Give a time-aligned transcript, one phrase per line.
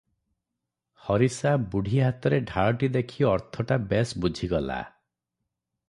[1.07, 4.81] ହରି ସା ବୁଢ଼ୀ ହାତରେ ଢାଳଟି ଦେଖି ଅର୍ଥଟା ବେଶ ବୁଝିଗଲା।